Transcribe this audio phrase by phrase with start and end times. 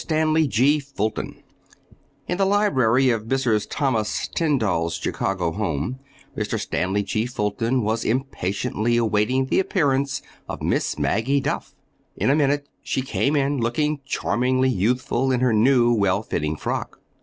[0.03, 0.79] STANLEY G.
[0.79, 1.43] FULTON
[2.27, 3.67] In the library of Mrs.
[3.69, 5.99] Thomas Tyndall's Chicago home
[6.35, 6.59] Mr.
[6.59, 7.27] Stanley G.
[7.27, 11.75] Fulton was impatiently awaiting the appearance of Miss Maggie Duff.
[12.17, 16.99] In a minute she came in, looking charmingly youthful in her new, well fitting frock.